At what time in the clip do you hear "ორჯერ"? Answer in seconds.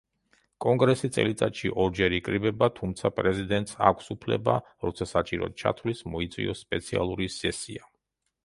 1.83-2.15